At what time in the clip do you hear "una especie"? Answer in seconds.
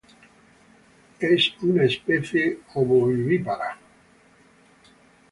1.61-2.47